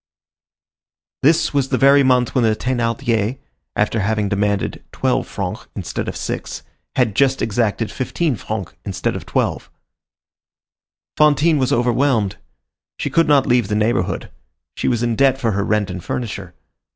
[1.21, 3.37] This was the very month when the Thénardiers,
[3.75, 6.63] after having demanded twelve francs instead of six,
[6.95, 9.69] had just exacted fifteen francs instead of twelve.
[11.17, 12.37] Fantine was overwhelmed.
[12.97, 14.31] She could not leave the neighborhood;
[14.75, 16.55] she was in debt for her rent and furniture.